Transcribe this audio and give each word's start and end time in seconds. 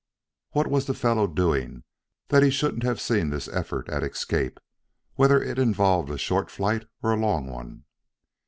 "What 0.53 0.65
was 0.65 0.87
that 0.87 0.95
fellow 0.95 1.27
doing, 1.27 1.83
that 2.29 2.41
he 2.41 2.49
shouldn't 2.49 2.81
have 2.81 2.99
seen 2.99 3.29
this 3.29 3.47
effort 3.47 3.87
at 3.87 4.01
escape, 4.01 4.59
whether 5.13 5.39
it 5.39 5.59
involved 5.59 6.09
a 6.09 6.17
short 6.17 6.49
flight 6.49 6.87
or 7.03 7.11
a 7.11 7.15
long 7.19 7.45
one?" 7.45 7.83